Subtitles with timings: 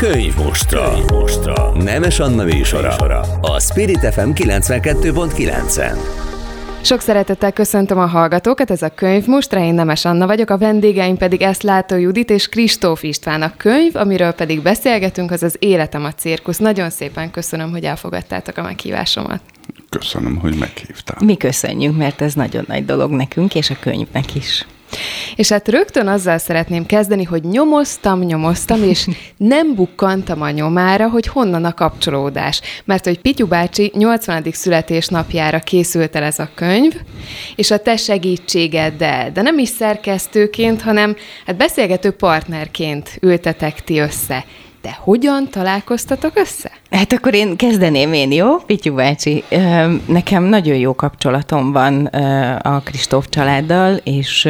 [0.00, 0.90] Könyv mostra.
[0.90, 1.72] Könyv mostra.
[1.82, 2.96] Nemes Anna műsora.
[3.40, 5.96] A Spirit FM 92.9-en.
[6.80, 11.16] Sok szeretettel köszöntöm a hallgatókat, ez a könyv most, én Nemes Anna vagyok, a vendégeim
[11.16, 13.42] pedig ezt látó Judit és Kristóf István.
[13.42, 16.58] A könyv, amiről pedig beszélgetünk, az az Életem a cirkusz.
[16.58, 19.40] Nagyon szépen köszönöm, hogy elfogadtátok a meghívásomat.
[19.88, 21.18] Köszönöm, hogy meghívtál.
[21.24, 24.66] Mi köszönjük, mert ez nagyon nagy dolog nekünk, és a könyvnek is.
[25.36, 31.26] És hát rögtön azzal szeretném kezdeni, hogy nyomoztam, nyomoztam, és nem bukkantam a nyomára, hogy
[31.26, 32.60] honnan a kapcsolódás.
[32.84, 34.44] Mert hogy Pityu bácsi 80.
[34.52, 36.94] születésnapjára készült el ez a könyv,
[37.56, 44.44] és a te segítségeddel, de nem is szerkesztőként, hanem hát beszélgető partnerként ültetek ti össze.
[44.82, 46.70] De hogyan találkoztatok össze?
[46.90, 48.56] Hát akkor én kezdeném én, jó?
[48.56, 49.44] Pityu bácsi,
[50.06, 52.06] nekem nagyon jó kapcsolatom van
[52.56, 54.48] a Kristóf családdal, és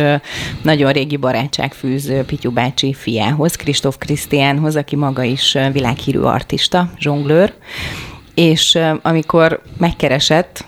[0.62, 7.52] nagyon régi barátság fűz Pityu bácsi fiához, Kristóf Krisztiánhoz, aki maga is világhírű artista, zsonglőr,
[8.34, 10.64] és amikor megkeresett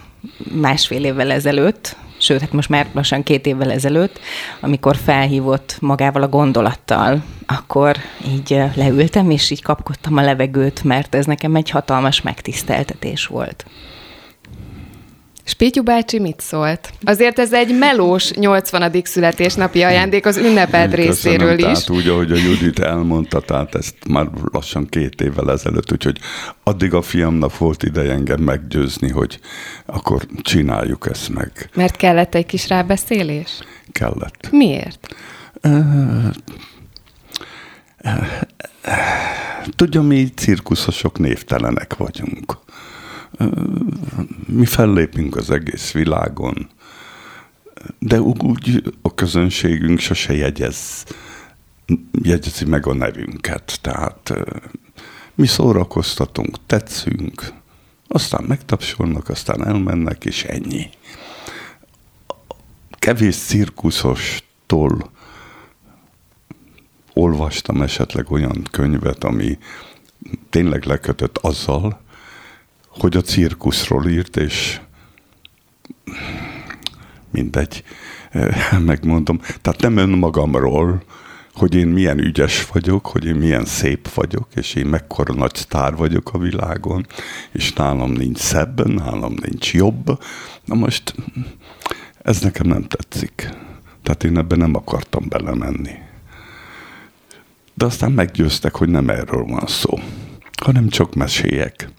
[0.61, 4.20] másfél évvel ezelőtt, sőt, hát most már lassan két évvel ezelőtt,
[4.61, 7.97] amikor felhívott magával a gondolattal, akkor
[8.29, 13.64] így leültem, és így kapkodtam a levegőt, mert ez nekem egy hatalmas megtiszteltetés volt.
[15.45, 16.93] Spityu bácsi mit szólt?
[17.05, 18.93] Azért ez egy melós 80.
[19.05, 21.65] születésnapi ajándék az ünnepelt Köszönöm, részéről is.
[21.65, 26.19] Tehát úgy, ahogy a Judit elmondta, tehát ezt már lassan két évvel ezelőtt, úgyhogy
[26.63, 29.39] addig a fiamnak volt ideje engem meggyőzni, hogy
[29.87, 31.70] akkor csináljuk ezt meg.
[31.75, 33.59] Mert kellett egy kis rábeszélés?
[33.93, 34.48] Kellett.
[34.51, 35.15] Miért?
[39.77, 42.59] Tudja, mi cirkuszosok névtelenek vagyunk
[44.47, 46.69] mi fellépünk az egész világon,
[47.98, 51.05] de úgy a közönségünk sose jegyez,
[52.22, 53.78] jegyezi meg a nevünket.
[53.80, 54.33] Tehát
[55.34, 57.52] mi szórakoztatunk, tetszünk,
[58.08, 60.90] aztán megtapsolnak, aztán elmennek, és ennyi.
[62.90, 65.11] Kevés cirkuszostól
[67.12, 69.58] olvastam esetleg olyan könyvet, ami
[70.51, 72.02] tényleg lekötött azzal,
[72.98, 74.80] hogy a cirkuszról írt, és
[77.30, 77.85] mindegy,
[78.91, 79.41] megmondom.
[79.61, 81.02] Tehát nem önmagamról,
[81.55, 85.97] hogy én milyen ügyes vagyok, hogy én milyen szép vagyok, és én mekkora nagy sztár
[85.97, 87.07] vagyok a világon,
[87.52, 90.23] és nálam nincs szebb, nálam nincs jobb.
[90.64, 91.14] Na most
[92.23, 93.51] ez nekem nem tetszik.
[94.02, 95.92] Tehát én ebben nem akartam belemenni.
[97.75, 99.98] De aztán meggyőztek, hogy nem erről van szó,
[100.63, 101.91] hanem csak mesélyek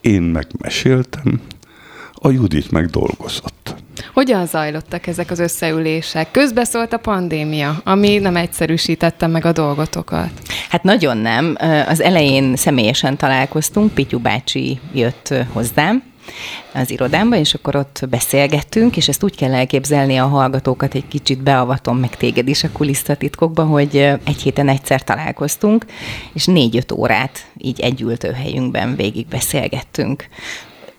[0.00, 1.40] én megmeséltem,
[2.12, 3.74] a Judit meg dolgozott.
[4.12, 6.30] Hogyan zajlottak ezek az összeülések?
[6.30, 10.30] Közbeszólt a pandémia, ami nem egyszerűsítette meg a dolgotokat.
[10.68, 11.56] Hát nagyon nem.
[11.88, 16.02] Az elején személyesen találkoztunk, Pityu bácsi jött hozzám,
[16.72, 21.42] az irodámba, és akkor ott beszélgettünk, és ezt úgy kell elképzelni a hallgatókat, egy kicsit
[21.42, 25.84] beavatom meg téged is a kulisszatitkokba, hogy egy héten egyszer találkoztunk,
[26.32, 30.26] és négy-öt órát így egy ültőhelyünkben végig beszélgettünk.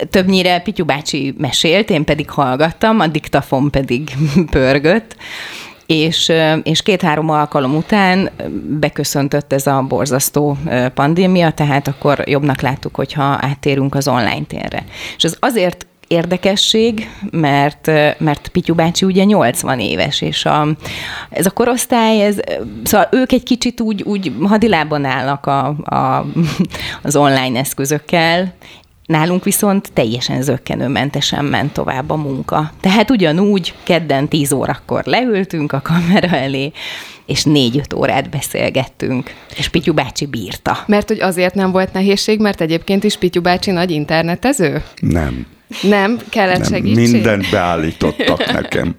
[0.10, 4.12] Többnyire Pityu bácsi mesélt, én pedig hallgattam, a diktafon pedig
[4.52, 5.16] pörgött,
[5.92, 6.32] és,
[6.64, 8.30] és két-három alkalom után
[8.80, 10.58] beköszöntött ez a borzasztó
[10.94, 14.84] pandémia, tehát akkor jobbnak láttuk, hogyha áttérünk az online térre.
[15.18, 20.68] És ez azért érdekesség, mert, mert Pityu bácsi ugye 80 éves, és a,
[21.30, 22.38] ez a korosztály, ez,
[22.84, 26.26] szóval ők egy kicsit úgy, úgy hadilában állnak a, a,
[27.04, 28.54] az online eszközökkel,
[29.12, 32.72] Nálunk viszont teljesen zöggenőmentesen ment tovább a munka.
[32.82, 36.72] Tehát ugyanúgy kedden 10 órakor leültünk a kamera elé,
[37.26, 40.78] és négy-öt órát beszélgettünk, és Pityu bácsi bírta.
[40.88, 44.84] Mert hogy azért nem volt nehézség, mert egyébként is Pityu bácsi nagy internetező?
[45.00, 45.46] Nem.
[45.82, 46.20] Nem?
[46.30, 47.12] Kellett nem, segítség?
[47.12, 48.96] Mindent beállítottak nekem.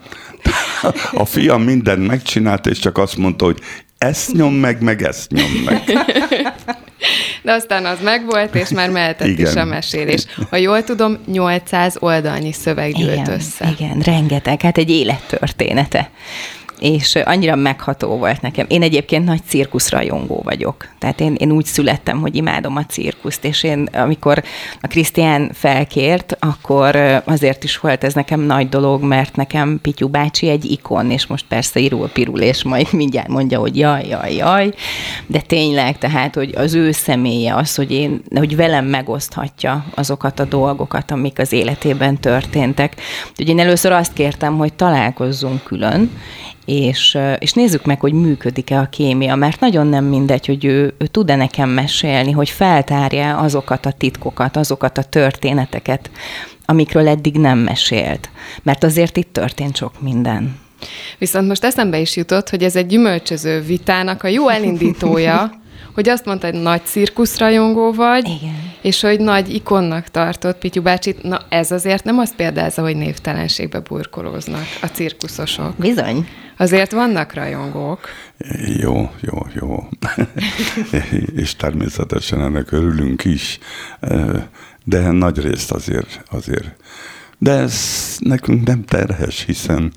[1.13, 3.59] A fiam mindent megcsinált, és csak azt mondta, hogy
[3.99, 5.83] ezt nyom meg, meg ezt nyom meg.
[7.43, 9.47] De aztán az megvolt, és már mehetett igen.
[9.47, 10.25] is a mesélés.
[10.51, 13.75] Ha jól tudom, 800 oldalnyi szöveg gyűlt igen, össze.
[13.79, 14.61] Igen, rengeteg.
[14.61, 16.11] Hát egy élettörténete
[16.83, 18.67] és annyira megható volt nekem.
[18.69, 20.89] Én egyébként nagy cirkuszrajongó vagyok.
[20.99, 24.43] Tehát én, én úgy születtem, hogy imádom a cirkuszt, és én, amikor
[24.81, 30.49] a Krisztián felkért, akkor azért is volt ez nekem nagy dolog, mert nekem Pityu bácsi
[30.49, 34.75] egy ikon, és most persze irul pirul, és majd mindjárt mondja, hogy jaj, jaj, jaj,
[35.27, 40.45] de tényleg, tehát, hogy az ő személye az, hogy én, hogy velem megoszthatja azokat a
[40.45, 42.95] dolgokat, amik az életében történtek.
[43.39, 46.11] Ugye én először azt kértem, hogy találkozzunk külön,
[46.73, 51.07] és, és nézzük meg, hogy működik-e a kémia, mert nagyon nem mindegy, hogy ő, ő
[51.07, 56.11] tud-e nekem mesélni, hogy feltárja azokat a titkokat, azokat a történeteket,
[56.65, 58.31] amikről eddig nem mesélt.
[58.63, 60.61] Mert azért itt történt sok minden.
[61.19, 65.51] Viszont most eszembe is jutott, hogy ez egy gyümölcsöző vitának a jó elindítója,
[65.95, 68.73] hogy azt mondta, hogy nagy cirkuszrajongó vagy, Igen.
[68.83, 71.23] és hogy nagy ikonnak tartott Pityu bácsit.
[71.23, 75.77] Na ez azért nem azt példázza, hogy névtelenségbe burkolóznak a cirkuszosok.
[75.77, 76.29] Bizony.
[76.57, 78.09] Azért vannak rajongók.
[78.79, 79.89] Jó, jó, jó.
[81.43, 83.59] és természetesen ennek örülünk is,
[84.85, 86.77] de nagy részt azért, azért.
[87.39, 87.77] De ez
[88.19, 89.93] nekünk nem terhes, hiszen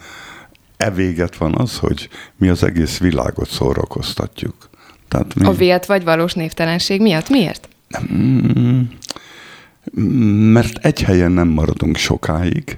[0.78, 4.70] e véget van az, hogy mi az egész világot szórakoztatjuk.
[5.07, 5.46] Tehát mi...
[5.46, 7.30] A vélt vagy valós névtelenség miatt?
[7.30, 7.68] Miért?
[8.13, 8.81] Mm,
[10.52, 12.78] mert egy helyen nem maradunk sokáig.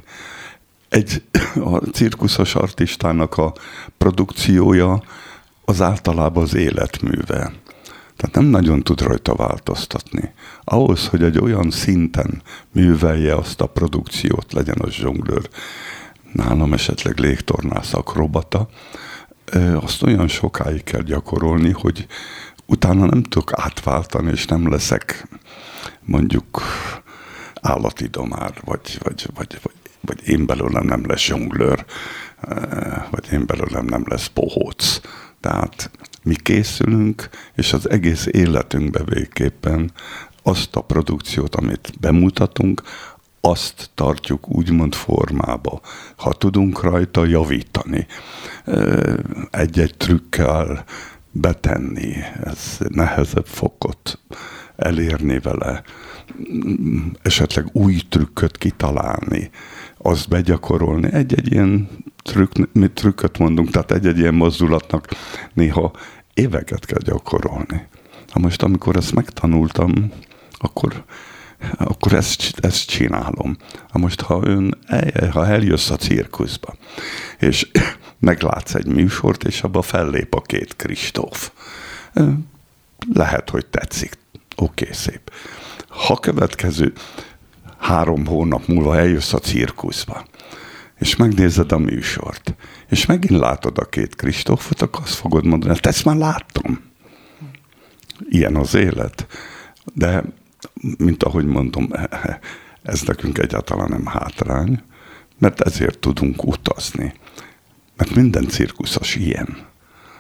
[0.89, 1.21] Egy,
[1.63, 3.53] a cirkuszos artistának a
[3.97, 5.03] produkciója
[5.65, 7.51] az általában az életműve.
[8.18, 10.33] Tehát nem nagyon tud rajta változtatni.
[10.63, 12.41] Ahhoz, hogy egy olyan szinten
[12.71, 15.50] művelje azt a produkciót, legyen az zsonglőr,
[16.33, 18.69] nálam esetleg légtornász, akrobata,
[19.79, 22.07] azt olyan sokáig kell gyakorolni, hogy
[22.65, 25.27] utána nem tudok átváltani, és nem leszek
[26.01, 26.61] mondjuk
[27.61, 31.85] állati domár, vagy, vagy, vagy, vagy, vagy én belőlem nem lesz zsonglőr,
[33.09, 34.99] vagy én belőlem nem lesz pohóc.
[35.39, 35.91] Tehát
[36.23, 39.91] mi készülünk, és az egész életünkbe végképpen
[40.44, 42.81] azt a produkciót, amit bemutatunk,
[43.42, 45.81] azt tartjuk úgymond formába.
[46.16, 48.07] Ha tudunk rajta javítani,
[49.51, 50.84] egy-egy trükkel
[51.31, 52.13] betenni,
[52.44, 54.19] ez nehezebb fokot
[54.75, 55.84] elérni vele,
[57.22, 59.50] esetleg új trükköt kitalálni,
[59.98, 61.13] azt begyakorolni.
[61.13, 61.90] Egy-egy ilyen
[62.24, 65.07] trükk, mi trükköt mondunk, tehát egy-egy ilyen mozdulatnak
[65.54, 65.92] néha
[66.33, 67.88] éveket kell gyakorolni.
[68.30, 70.12] Ha most, amikor ezt megtanultam,
[70.51, 71.04] akkor
[71.77, 73.57] akkor ezt, ezt csinálom.
[73.89, 74.77] Ha most, ha, ön,
[75.31, 76.75] ha eljössz a cirkuszba,
[77.39, 77.68] és
[78.19, 81.51] meglátsz egy műsort, és abba fellép a két Kristóf,
[83.13, 84.18] lehet, hogy tetszik.
[84.56, 85.31] Oké, okay, szép.
[85.88, 86.94] Ha következő
[87.77, 90.25] három hónap múlva eljössz a cirkuszba,
[91.00, 92.56] és megnézed a műsort,
[92.89, 96.81] és megint látod a két Kristófot, akkor azt fogod mondani, hát ezt már láttam.
[98.30, 99.27] Ilyen az élet.
[99.94, 100.24] De
[100.98, 101.90] mint ahogy mondom,
[102.84, 104.81] ez nekünk egyáltalán nem hátrány,
[105.38, 107.14] mert ezért tudunk utazni.
[107.96, 109.48] Mert minden cirkuszos ilyen.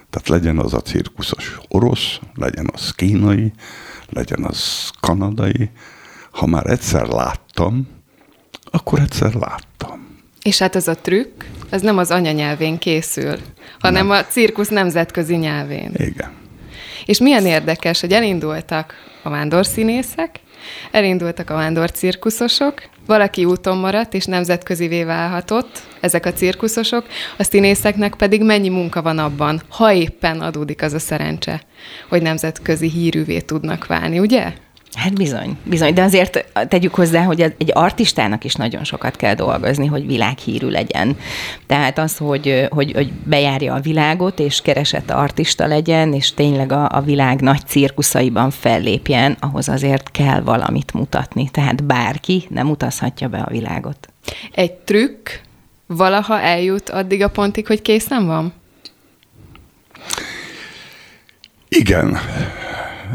[0.09, 3.53] Tehát legyen az a cirkuszos orosz, legyen az kínai,
[4.09, 5.69] legyen az kanadai.
[6.31, 7.87] Ha már egyszer láttam,
[8.71, 10.07] akkor egyszer láttam.
[10.41, 13.37] És hát ez a trükk, ez nem az anyanyelvén készül,
[13.79, 14.17] hanem nem.
[14.17, 15.91] a cirkusz nemzetközi nyelvén.
[15.93, 16.31] Igen.
[17.05, 20.39] És milyen érdekes, hogy elindultak a vándorszínészek,
[20.91, 27.05] elindultak a vándorcirkuszosok, valaki úton maradt és nemzetközivé válhatott, ezek a cirkuszosok,
[27.37, 31.61] a színészeknek pedig mennyi munka van abban, ha éppen adódik az a szerencse,
[32.09, 34.53] hogy nemzetközi hírűvé tudnak válni, ugye?
[34.97, 39.85] Hát bizony, bizony, de azért tegyük hozzá, hogy egy artistának is nagyon sokat kell dolgozni,
[39.85, 41.17] hogy világhírű legyen.
[41.67, 46.89] Tehát az, hogy, hogy, hogy bejárja a világot, és keresett artista legyen, és tényleg a,
[46.91, 51.49] a világ nagy cirkuszaiban fellépjen, ahhoz azért kell valamit mutatni.
[51.49, 54.09] Tehát bárki nem utazhatja be a világot.
[54.51, 55.29] Egy trükk
[55.87, 58.53] valaha eljut addig a pontig, hogy készen van?
[61.69, 62.17] Igen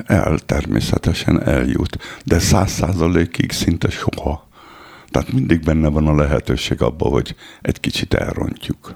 [0.06, 4.48] el, természetesen eljut, de száz százalékig szinte soha.
[5.08, 8.94] Tehát mindig benne van a lehetőség abban, hogy egy kicsit elrontjuk.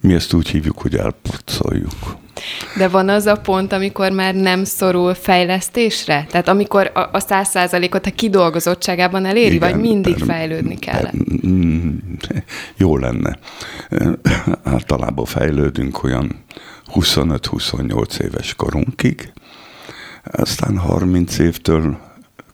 [0.00, 2.16] Mi ezt úgy hívjuk, hogy elporcoljuk.
[2.76, 6.26] De van az a pont, amikor már nem szorul fejlesztésre?
[6.30, 11.10] Tehát amikor a száz százalékot a kidolgozottságában eléri, Igen, vagy mindig per, fejlődni kell?
[11.46, 11.96] Mm,
[12.76, 13.38] jó lenne.
[14.62, 16.44] Általában fejlődünk olyan
[16.94, 19.32] 25-28 éves korunkig,
[20.30, 21.98] aztán 30 évtől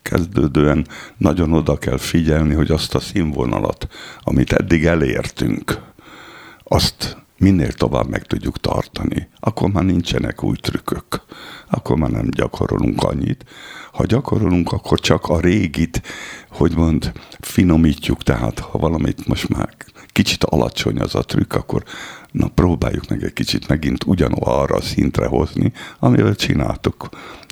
[0.02, 0.86] kezdődően
[1.16, 3.88] nagyon oda kell figyelni, hogy azt a színvonalat,
[4.20, 5.80] amit eddig elértünk,
[6.64, 9.28] azt minél tovább meg tudjuk tartani.
[9.40, 11.24] Akkor már nincsenek új trükkök.
[11.70, 13.44] Akkor már nem gyakorolunk annyit.
[13.92, 16.02] Ha gyakorolunk, akkor csak a régit,
[16.50, 18.22] hogy mond, finomítjuk.
[18.22, 19.68] Tehát ha valamit most már
[20.06, 21.82] kicsit alacsony az a trükk, akkor
[22.30, 27.08] na próbáljuk meg egy kicsit megint ugyanarra a szintre hozni, amivel csináltuk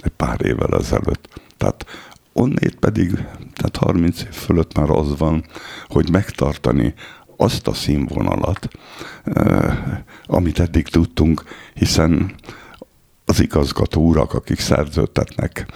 [0.08, 1.40] pár évvel ezelőtt.
[1.56, 1.86] Tehát
[2.32, 3.10] onnét pedig,
[3.52, 5.44] tehát 30 év fölött már az van,
[5.88, 6.94] hogy megtartani
[7.36, 8.68] azt a színvonalat,
[10.26, 12.34] amit eddig tudtunk, hiszen
[13.24, 15.66] az igazgató urak, akik szerződtetnek,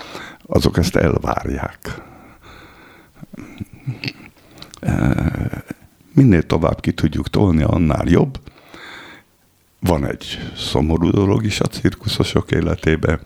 [0.47, 2.03] azok ezt elvárják.
[6.15, 8.39] Minél tovább ki tudjuk tolni, annál jobb.
[9.87, 13.21] Van egy szomorú dolog is a cirkuszosok életébe,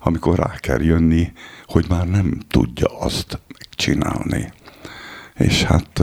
[0.00, 1.32] amikor rá kell jönni,
[1.66, 4.52] hogy már nem tudja azt megcsinálni.
[5.34, 6.02] És hát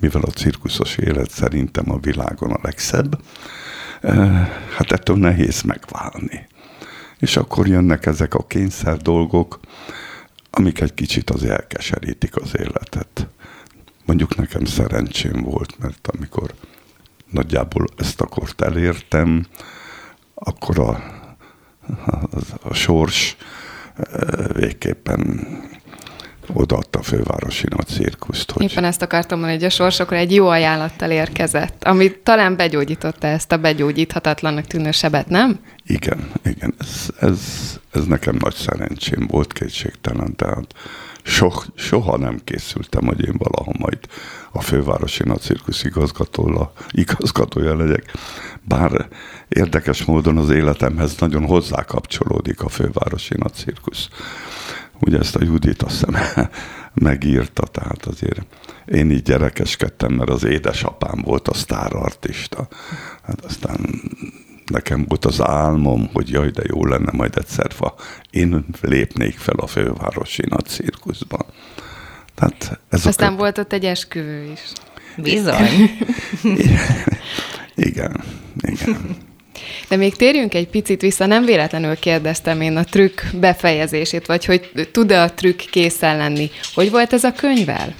[0.00, 3.22] mivel a cirkuszos élet szerintem a világon a legszebb,
[4.76, 6.46] hát ettől nehéz megválni.
[7.18, 9.60] És akkor jönnek ezek a kényszer dolgok,
[10.50, 13.28] amik egy kicsit az elkeserítik az életet.
[14.04, 16.54] Mondjuk nekem szerencsém volt, mert amikor
[17.32, 19.46] nagyjából ezt a kort elértem,
[20.34, 20.88] akkor a,
[22.06, 22.18] a,
[22.62, 23.36] a sors
[24.52, 25.46] végképpen
[26.52, 28.50] odaadta a fővárosi nagy cirkuszt.
[28.50, 28.62] Hogy...
[28.62, 33.52] Éppen ezt akartam mondani, hogy a sorsokra egy jó ajánlattal érkezett, ami talán begyógyította ezt
[33.52, 35.58] a begyógyíthatatlannak tűnő sebet, nem?
[35.86, 36.74] Igen, igen.
[36.78, 37.40] Ez, ez,
[37.92, 40.74] ez nekem nagy szerencsém volt kétségtelen, tehát
[41.22, 43.98] so, soha nem készültem, hogy én valaha majd
[44.52, 45.84] a fővárosi nagy cirkusz
[46.90, 48.12] igazgatója legyek.
[48.62, 49.08] Bár
[49.48, 54.08] érdekes módon az életemhez nagyon hozzá kapcsolódik a fővárosi nagy cirkusz
[55.02, 56.48] ugye ezt a Judit azt hiszem
[56.94, 58.46] megírta, tehát azért
[58.86, 62.68] én így gyerekeskedtem, mert az édesapám volt a sztárartista.
[63.22, 63.78] Hát aztán
[64.72, 67.94] nekem volt az álmom, hogy jaj, de jó lenne majd egyszer, ha
[68.30, 71.44] én lépnék fel a fővárosi nagy cirkuszban.
[72.34, 73.36] Tehát ez Aztán a...
[73.36, 74.60] volt ott egy esküvő is.
[75.16, 75.98] Bizony.
[77.74, 78.24] igen,
[78.60, 79.16] igen.
[79.88, 84.88] De még térjünk egy picit vissza, nem véletlenül kérdeztem én a trükk befejezését, vagy hogy
[84.92, 86.50] tud-e a trükk készen lenni.
[86.74, 87.94] Hogy volt ez a könyvvel?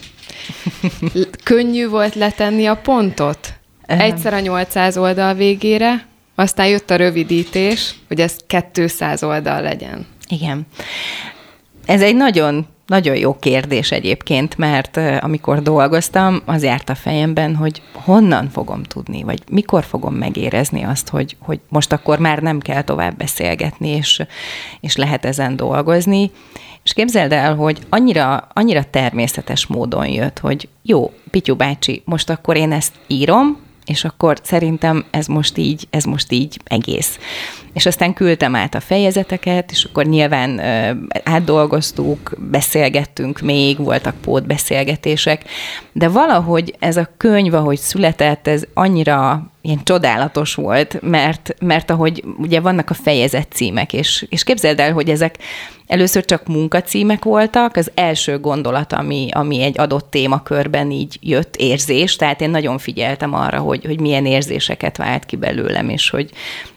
[1.42, 3.54] Könnyű volt letenni a pontot?
[3.86, 6.06] Egyszer a 800 oldal végére,
[6.42, 8.36] aztán jött a rövidítés, hogy ez
[8.72, 10.06] 200 oldal legyen.
[10.28, 10.66] Igen.
[11.86, 17.82] Ez egy nagyon nagyon jó kérdés egyébként, mert amikor dolgoztam, az járt a fejemben, hogy
[17.92, 22.82] honnan fogom tudni, vagy mikor fogom megérezni azt, hogy, hogy most akkor már nem kell
[22.82, 24.22] tovább beszélgetni, és,
[24.80, 26.30] és lehet ezen dolgozni.
[26.82, 32.56] És képzeld el, hogy annyira, annyira természetes módon jött, hogy jó, Pityu bácsi, most akkor
[32.56, 37.18] én ezt írom, és akkor szerintem ez most így, ez most így egész.
[37.72, 40.60] És aztán küldtem át a fejezeteket, és akkor nyilván
[41.24, 45.44] átdolgoztuk, beszélgettünk még, voltak pótbeszélgetések,
[45.92, 52.24] de valahogy ez a könyv, ahogy született, ez annyira ilyen csodálatos volt, mert, mert ahogy
[52.38, 55.38] ugye vannak a fejezet címek, és, és képzeld el, hogy ezek
[55.86, 62.16] először csak munkacímek voltak, az első gondolat, ami, ami egy adott témakörben így jött érzés,
[62.16, 66.30] tehát én nagyon figyeltem arra, hogy, hogy milyen érzéseket vált ki belőlem, és hogy,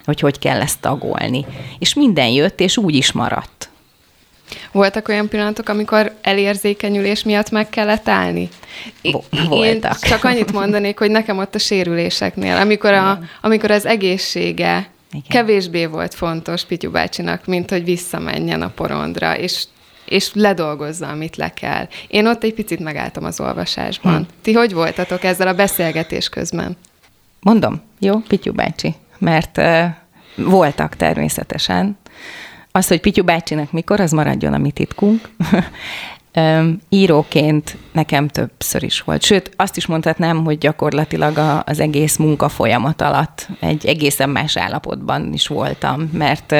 [0.05, 1.45] hogy hogy kell ezt tagolni.
[1.79, 3.69] És minden jött, és úgy is maradt.
[4.71, 8.49] Voltak olyan pillanatok, amikor elérzékenyülés miatt meg kellett állni?
[9.47, 9.65] Voltak.
[9.65, 15.23] Én csak annyit mondanék, hogy nekem ott a sérüléseknél, amikor, a, amikor az egészsége Igen.
[15.29, 19.63] kevésbé volt fontos Pityu bácsinak, mint hogy visszamenjen a porondra, és
[20.05, 21.87] és ledolgozza, amit le kell.
[22.07, 24.17] Én ott egy picit megálltam az olvasásban.
[24.17, 24.23] Hm.
[24.41, 26.77] Ti hogy voltatok ezzel a beszélgetés közben?
[27.39, 29.85] Mondom, jó, Pityu bácsi, mert uh,
[30.35, 31.97] voltak természetesen.
[32.75, 35.29] Az, hogy Pityu bácsinak mikor, az maradjon a mi titkunk.
[36.89, 39.23] íróként nekem többször is volt.
[39.23, 45.33] Sőt, azt is mondhatnám, hogy gyakorlatilag az egész munka folyamat alatt egy egészen más állapotban
[45.33, 46.55] is voltam, mert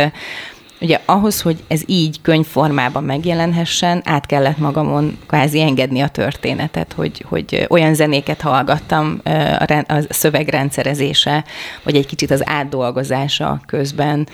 [0.81, 7.25] Ugye ahhoz, hogy ez így könyvformában megjelenhessen, át kellett magamon kvázi engedni a történetet, hogy,
[7.27, 11.43] hogy olyan zenéket hallgattam a, a szövegrendszerezése,
[11.83, 14.27] vagy egy kicsit az átdolgozása közben,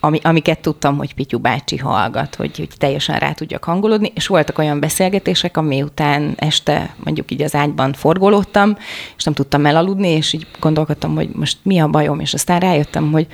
[0.00, 4.58] ami, amiket tudtam, hogy Pityu bácsi hallgat, hogy, hogy teljesen rá tudjak hangolódni, és voltak
[4.58, 8.76] olyan beszélgetések, ami után este mondjuk így az ágyban forgolódtam,
[9.16, 13.12] és nem tudtam elaludni, és így gondolkodtam, hogy most mi a bajom, és aztán rájöttem,
[13.12, 13.26] hogy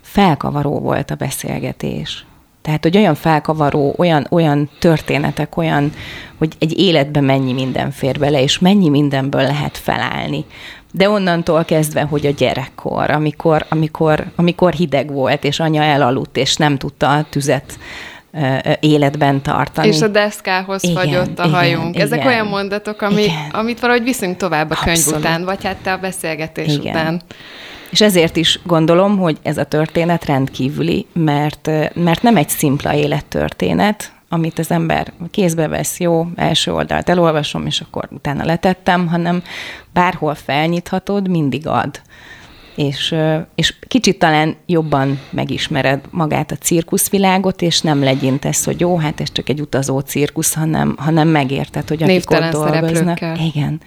[0.00, 2.24] felkavaró volt a beszélgetés.
[2.62, 5.92] Tehát, hogy olyan felkavaró, olyan, olyan történetek, olyan,
[6.38, 10.44] hogy egy életbe mennyi minden fér bele, és mennyi mindenből lehet felállni.
[10.92, 16.56] De onnantól kezdve, hogy a gyerekkor, amikor, amikor, amikor hideg volt, és anya elaludt, és
[16.56, 17.78] nem tudta a tüzet
[18.80, 19.88] életben tartani.
[19.88, 21.94] És a deszkához igen, fagyott a hajunk.
[21.94, 23.50] Igen, Ezek igen, olyan mondatok, ami, igen.
[23.52, 25.20] amit valahogy viszünk tovább a könyv Abszolút.
[25.20, 26.96] után, vagy hát te a beszélgetés igen.
[26.96, 27.20] után.
[27.90, 34.12] És ezért is gondolom, hogy ez a történet rendkívüli, mert, mert nem egy szimpla élettörténet,
[34.32, 39.42] amit az ember kézbe vesz, jó, első oldalt elolvasom, és akkor utána letettem, hanem
[39.92, 42.00] bárhol felnyithatod, mindig ad.
[42.74, 43.14] És,
[43.54, 49.32] és kicsit talán jobban megismered magát a cirkuszvilágot, és nem legyintesz, hogy jó, hát ez
[49.32, 53.20] csak egy utazó cirkusz, hanem, hanem megérted, hogy akik Névtelen ott dolgoznak.
[53.20, 53.80] Igen.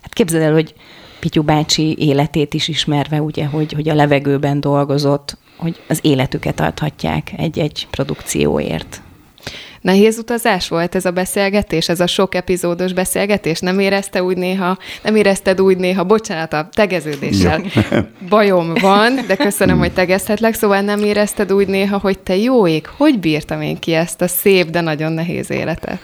[0.00, 0.74] Hát képzeld el, hogy
[1.20, 7.32] Pityu bácsi életét is ismerve, ugye, hogy, hogy a levegőben dolgozott, hogy az életüket adhatják
[7.36, 9.02] egy-egy produkcióért.
[9.80, 13.60] Nehéz utazás volt ez a beszélgetés, ez a sok epizódos beszélgetés?
[13.60, 17.62] Nem érezte úgy néha, nem érezted úgy néha, bocsánat, a tegeződéssel
[18.28, 22.86] bajom van, de köszönöm, hogy tegezhetlek, szóval nem érezted úgy néha, hogy te jó ég,
[22.96, 26.00] hogy bírtam én ki ezt a szép, de nagyon nehéz életet?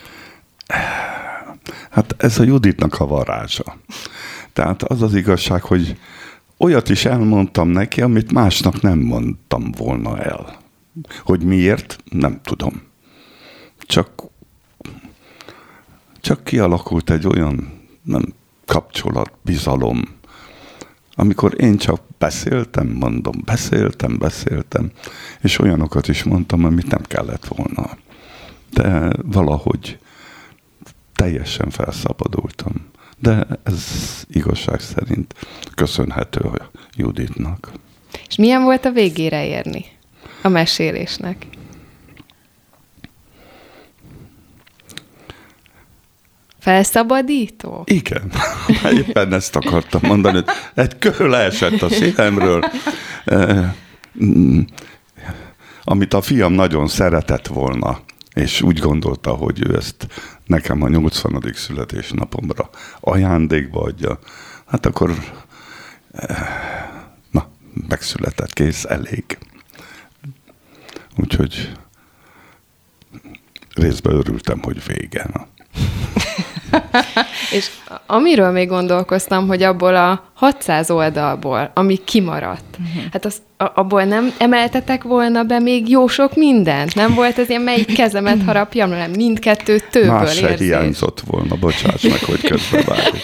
[1.90, 3.76] Hát ez a Juditnak a varázsa.
[4.52, 5.96] Tehát az az igazság, hogy
[6.58, 10.56] olyat is elmondtam neki, amit másnak nem mondtam volna el.
[11.24, 12.85] Hogy miért, nem tudom.
[13.86, 14.22] Csak,
[16.20, 20.02] csak kialakult egy olyan nem, kapcsolat, bizalom,
[21.14, 24.90] amikor én csak beszéltem, mondom, beszéltem, beszéltem,
[25.40, 27.96] és olyanokat is mondtam, amit nem kellett volna.
[28.70, 29.98] De valahogy
[31.14, 32.72] teljesen felszabadultam.
[33.18, 33.84] De ez
[34.28, 35.34] igazság szerint
[35.74, 37.72] köszönhető a Juditnak.
[38.28, 39.84] És milyen volt a végére érni
[40.42, 41.46] a mesélésnek?
[46.66, 47.82] Felszabadító?
[47.84, 48.30] Igen.
[49.06, 50.42] Éppen ezt akartam mondani,
[50.74, 52.64] egy kő leesett a szívemről,
[53.24, 53.74] eh,
[54.24, 54.60] mm,
[55.84, 58.00] amit a fiam nagyon szeretett volna,
[58.34, 60.06] és úgy gondolta, hogy ő ezt
[60.46, 61.52] nekem a 80.
[61.54, 62.70] születésnapomra
[63.00, 64.18] ajándékba adja,
[64.66, 65.14] hát akkor
[66.12, 66.36] eh,
[67.30, 67.48] na,
[67.88, 69.38] megszületett, kész, elég.
[71.16, 71.72] Úgyhogy
[73.74, 75.26] részben örültem, hogy vége.
[77.56, 77.70] És
[78.06, 83.02] amiről még gondolkoztam, hogy abból a 600 oldalból, ami kimaradt, uh-huh.
[83.12, 86.94] hát az, abból nem emeltetek volna be még jó sok mindent?
[86.94, 90.66] Nem volt ez ilyen melyik kezemet harapjam, nem mindkettő tőből Más se érzés.
[90.66, 93.20] hiányzott volna, bocsáss meg, hogy közbevágok.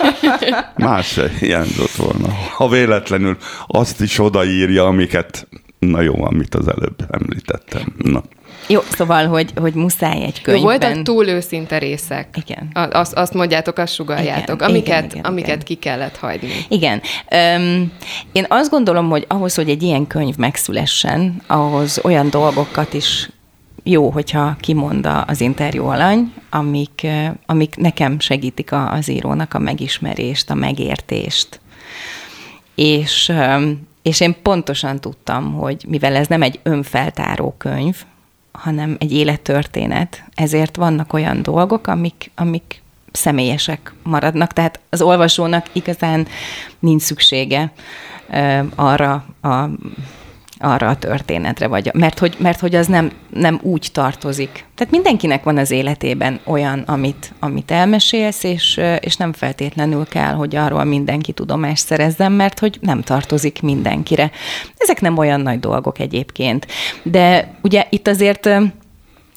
[0.77, 2.29] Más se hiányzott volna.
[2.57, 3.37] Ha véletlenül
[3.67, 7.95] azt is odaírja, amiket, na jó, amit az előbb említettem.
[7.97, 8.23] Na.
[8.67, 10.57] Jó, szóval, hogy, hogy muszáj egy könyvben.
[10.57, 12.29] Jó, voltak túl őszinte részek.
[12.47, 12.89] Igen.
[12.93, 15.65] Azt, azt mondjátok, azt sugaljátok, igen, amiket, igen, igen, amiket igen.
[15.65, 16.53] ki kellett hagyni.
[16.69, 17.01] Igen.
[17.57, 17.93] Um,
[18.33, 23.29] én azt gondolom, hogy ahhoz, hogy egy ilyen könyv megszülessen, ahhoz olyan dolgokat is
[23.83, 27.07] jó, hogyha kimond az interjú alany, amik,
[27.47, 31.61] amik nekem segítik az írónak a megismerést, a megértést.
[32.75, 33.33] És,
[34.03, 38.05] és én pontosan tudtam, hogy mivel ez nem egy önfeltáró könyv,
[38.53, 40.25] hanem egy élettörténet.
[40.35, 46.27] Ezért vannak olyan dolgok, amik, amik személyesek maradnak, tehát az olvasónak igazán
[46.79, 47.73] nincs szüksége
[48.75, 49.69] arra a
[50.63, 54.65] arra a történetre, vagy, mert hogy, mert hogy az nem, nem úgy tartozik.
[54.75, 60.57] Tehát mindenkinek van az életében olyan, amit, amit elmesélsz, és, és nem feltétlenül kell, hogy
[60.57, 64.31] arról mindenki tudomást szerezzen, mert hogy nem tartozik mindenkire.
[64.77, 66.67] Ezek nem olyan nagy dolgok egyébként.
[67.03, 68.49] De ugye itt azért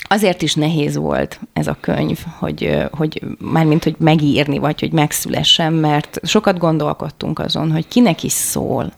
[0.07, 5.73] azért is nehéz volt ez a könyv, hogy, hogy mármint, hogy megírni, vagy hogy megszülessen,
[5.73, 8.91] mert sokat gondolkodtunk azon, hogy kinek is szól.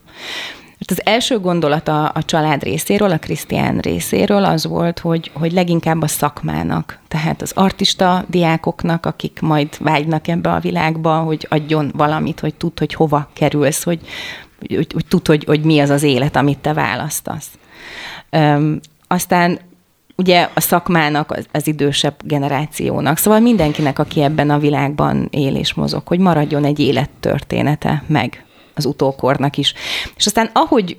[0.79, 6.01] Mert az első gondolata a család részéről, a Krisztián részéről az volt, hogy, hogy leginkább
[6.01, 12.39] a szakmának, tehát az artista diákoknak, akik majd vágynak ebbe a világba, hogy adjon valamit,
[12.39, 13.99] hogy tud, hogy hova kerülsz, hogy,
[14.59, 17.49] hogy, hogy tud, hogy, hogy mi az az élet, amit te választasz.
[18.29, 19.59] Öm, aztán
[20.15, 25.73] ugye a szakmának, az, az idősebb generációnak, szóval mindenkinek, aki ebben a világban él és
[25.73, 28.45] mozog, hogy maradjon egy élettörténete meg
[28.77, 29.73] az utókornak is.
[30.15, 30.97] És aztán ahogy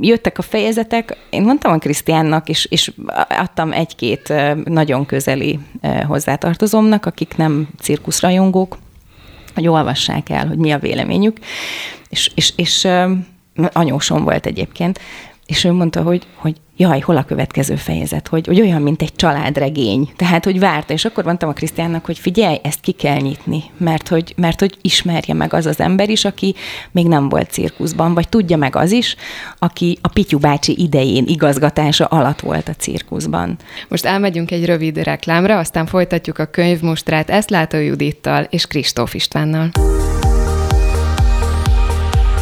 [0.00, 2.92] jöttek a fejezetek, én mondtam a Krisztiánnak, és, és
[3.28, 4.32] adtam egy-két
[4.64, 5.58] nagyon közeli
[6.06, 8.78] hozzátartozomnak, akik nem cirkuszrajongók,
[9.54, 11.38] hogy olvassák el, hogy mi a véleményük.
[12.08, 12.88] És, és, és
[13.72, 15.00] anyósom volt egyébként,
[15.46, 19.14] és ő mondta, hogy, hogy jaj, hol a következő fejezet, hogy, hogy olyan, mint egy
[19.14, 20.10] családregény.
[20.16, 24.08] Tehát, hogy várta, és akkor mondtam a Krisztiánnak, hogy figyelj, ezt ki kell nyitni, mert
[24.08, 26.54] hogy, mert hogy ismerje meg az az ember is, aki
[26.90, 29.16] még nem volt cirkuszban, vagy tudja meg az is,
[29.58, 33.56] aki a Pityu bácsi idején igazgatása alatt volt a cirkuszban.
[33.88, 39.70] Most elmegyünk egy rövid reklámra, aztán folytatjuk a könyvmostrát Eszlátó Judittal és Kristóf Istvánnal.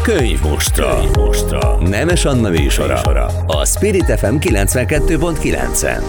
[0.05, 0.97] Könyv mostra.
[1.01, 1.79] Könyv mostra.
[1.89, 3.01] Nemes Anna műsora.
[3.47, 6.03] A Spirit FM 92.9-en.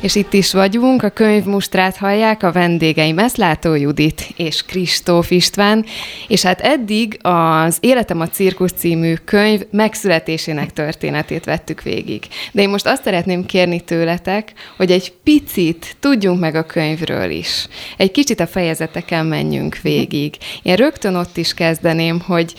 [0.00, 5.84] És itt is vagyunk, a könyvmustrát hallják a vendégeim Eszlátó Judit és Kristóf István,
[6.28, 12.22] és hát eddig az Életem a cirkusz című könyv megszületésének történetét vettük végig.
[12.52, 17.66] De én most azt szeretném kérni tőletek, hogy egy picit tudjunk meg a könyvről is.
[17.96, 20.36] Egy kicsit a fejezeteken menjünk végig.
[20.62, 22.54] Én rögtön ott is kezdeném, hogy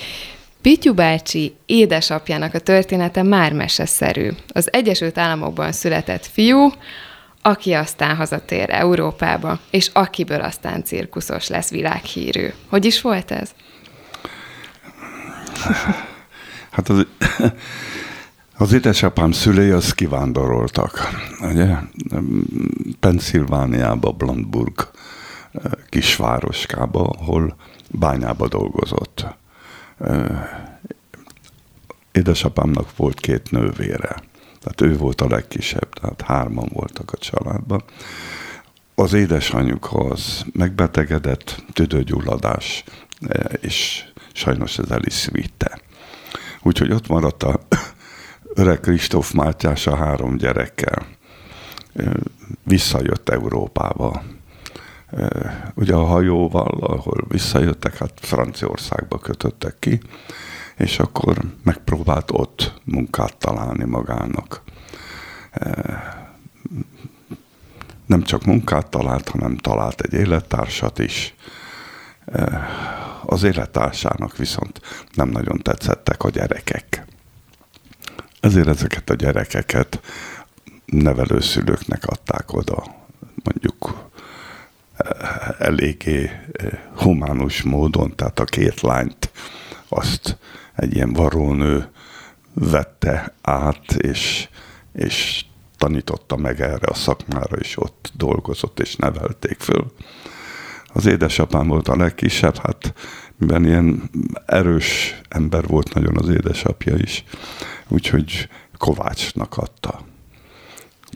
[0.63, 4.29] Pityu bácsi édesapjának a története már meseszerű.
[4.47, 6.71] Az Egyesült Államokban született fiú,
[7.41, 12.47] aki aztán hazatér Európába, és akiből aztán cirkuszos lesz világhírű.
[12.69, 13.51] Hogy is volt ez?
[16.71, 17.05] Hát az,
[18.57, 21.09] az édesapám szülei az kivándoroltak,
[21.41, 21.75] ugye?
[22.99, 24.89] Pennsylvániába, Blandburg
[25.89, 27.55] kisvároskába, ahol
[27.91, 29.25] bányába dolgozott.
[32.11, 34.31] Édesapámnak volt két nővére
[34.63, 37.83] tehát ő volt a legkisebb, tehát hárman voltak a családban.
[38.95, 42.83] Az édesanyjuk az megbetegedett, tüdőgyulladás,
[43.27, 45.79] e, és sajnos ez el is vitte.
[46.61, 47.59] Úgyhogy ott maradt a
[48.61, 51.07] öreg Kristóf Mátyás a három gyerekkel.
[52.63, 54.23] Visszajött Európába.
[55.75, 59.99] Ugye a hajóval, ahol visszajöttek, hát Franciaországba kötöttek ki,
[60.77, 64.61] és akkor megpróbált ott munkát találni magának.
[68.05, 71.35] Nem csak munkát talált, hanem talált egy élettársat is.
[73.25, 74.81] Az élettársának viszont
[75.13, 77.05] nem nagyon tetszettek a gyerekek.
[78.39, 80.01] Ezért ezeket a gyerekeket
[80.85, 82.83] nevelőszülőknek adták oda,
[83.43, 83.72] mondjuk
[85.57, 86.31] eléggé
[86.95, 89.31] humánus módon, tehát a két lányt
[89.87, 90.37] azt
[90.75, 91.89] egy ilyen varónő
[92.53, 94.47] vette át, és,
[94.93, 95.45] és
[95.77, 99.91] tanította meg erre a szakmára, és ott dolgozott, és nevelték föl.
[100.87, 102.93] Az édesapám volt a legkisebb, hát
[103.37, 104.09] mivel ilyen
[104.45, 107.23] erős ember volt nagyon az édesapja is,
[107.87, 110.05] úgyhogy Kovácsnak adta.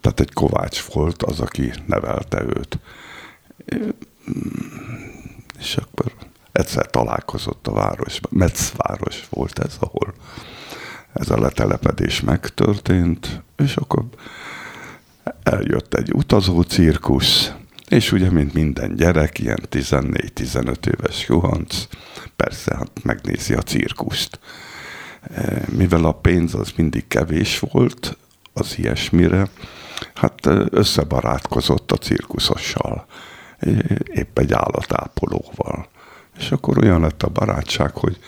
[0.01, 2.79] Tehát egy Kovács volt az, aki nevelte őt.
[5.59, 6.11] És akkor
[6.51, 8.31] egyszer találkozott a városban.
[8.33, 10.13] Metzváros volt ez, ahol
[11.13, 14.05] ez a letelepedés megtörtént, és akkor
[15.43, 17.51] eljött egy utazó cirkusz,
[17.87, 21.87] és ugye, mint minden gyerek, ilyen 14-15 éves Johanc,
[22.35, 24.39] persze hát megnézi a cirkuszt.
[25.33, 28.17] E, mivel a pénz az mindig kevés volt
[28.53, 29.47] az ilyesmire,
[30.13, 33.36] hát összebarátkozott a cirkuszossal, e,
[34.13, 35.87] épp egy állatápolóval.
[36.37, 38.19] És akkor olyan lett a barátság, hogy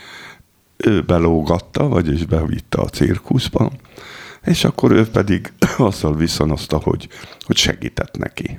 [0.78, 3.72] ő belógatta, vagyis bevitte a cirkuszba,
[4.44, 7.08] és akkor ő pedig azzal viszonozta, hogy,
[7.40, 8.58] hogy segített neki.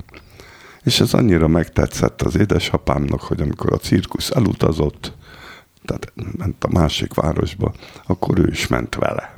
[0.82, 5.12] És ez annyira megtetszett az édesapámnak, hogy amikor a cirkusz elutazott,
[5.84, 7.74] tehát ment a másik városba,
[8.06, 9.34] akkor ő is ment vele.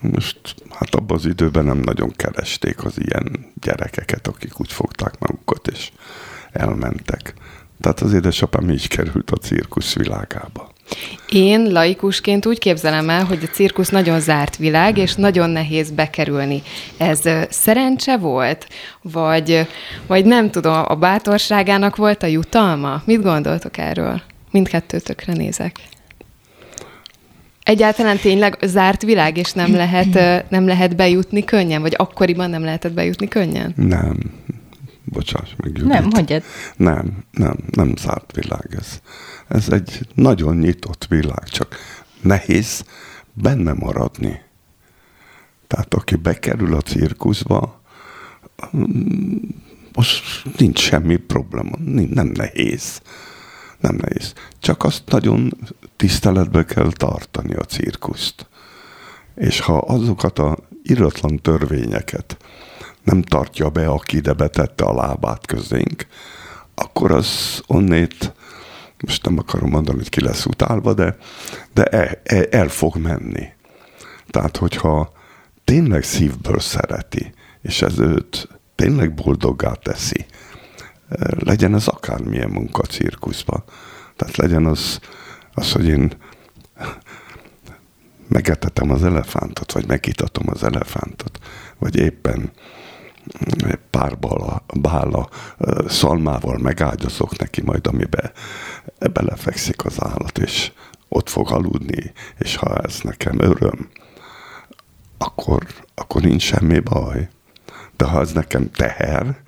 [0.00, 0.38] Most
[0.70, 5.90] hát abban az időben nem nagyon keresték az ilyen gyerekeket, akik úgy fogták magukat, és
[6.52, 7.34] elmentek.
[7.80, 10.72] Tehát az édesapám így került a cirkusz világába.
[11.28, 16.62] Én laikusként úgy képzelem el, hogy a cirkusz nagyon zárt világ, és nagyon nehéz bekerülni.
[16.96, 17.20] Ez
[17.50, 18.68] szerencse volt?
[19.02, 19.68] Vagy,
[20.06, 23.02] vagy nem tudom, a bátorságának volt a jutalma?
[23.04, 24.22] Mit gondoltok erről?
[24.50, 25.80] Mindkettőtökre nézek.
[27.64, 31.80] Egyáltalán tényleg zárt világ, és nem lehet, nem lehet bejutni könnyen?
[31.80, 33.72] Vagy akkoriban nem lehetett bejutni könnyen?
[33.76, 34.18] Nem,
[35.04, 35.84] bocsáss meg, Judit.
[35.92, 36.42] Nem, mondjad.
[36.76, 39.00] Nem, nem, nem zárt világ ez.
[39.48, 41.76] Ez egy nagyon nyitott világ, csak
[42.20, 42.84] nehéz
[43.32, 44.40] benne maradni.
[45.66, 47.80] Tehát aki bekerül a cirkuszba,
[49.94, 51.76] most nincs semmi probléma,
[52.10, 53.00] nem nehéz.
[53.84, 54.32] Nem nehéz.
[54.58, 55.52] Csak azt nagyon
[55.96, 58.46] tiszteletbe kell tartani a cirkuszt.
[59.34, 62.36] És ha azokat a iratlan törvényeket
[63.02, 66.06] nem tartja be, aki ide betette a lábát közénk,
[66.74, 68.32] akkor az onnét,
[69.00, 71.16] most nem akarom mondani, hogy ki lesz utálva, de,
[71.72, 73.48] de el, el, el fog menni.
[74.30, 75.12] Tehát, hogyha
[75.64, 80.26] tényleg szívből szereti, és ez őt tényleg boldoggá teszi,
[81.38, 83.62] legyen ez akármilyen munka cirkuszban.
[84.16, 85.00] Tehát legyen az,
[85.54, 86.12] az hogy én
[88.28, 91.38] megetetem az elefántot, vagy megitatom az elefántot,
[91.78, 92.50] vagy éppen
[93.90, 95.28] párbala, bála
[95.86, 98.32] szalmával megágyazok neki majd, amibe
[99.12, 100.72] belefekszik az állat, és
[101.08, 103.88] ott fog aludni, és ha ez nekem öröm,
[105.18, 107.28] akkor, akkor nincs semmi baj.
[107.96, 109.42] De ha ez nekem teher,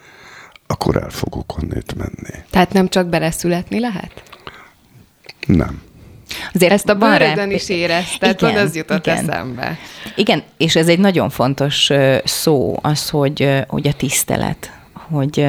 [0.66, 2.42] akkor el fogok onnét menni.
[2.50, 4.22] Tehát nem csak beleszületni lehet?
[5.46, 5.82] Nem.
[6.54, 9.30] Azért Ezt a bőrödön is érezted, igen, az jutott igen.
[9.30, 9.78] eszembe.
[10.16, 11.90] Igen, és ez egy nagyon fontos
[12.24, 15.46] szó, az, hogy, hogy a tisztelet, hogy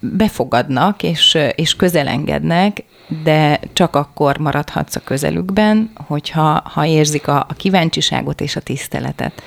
[0.00, 2.82] befogadnak és, és közelengednek,
[3.22, 9.42] de csak akkor maradhatsz a közelükben, hogyha ha érzik a, a kíváncsiságot és a tiszteletet.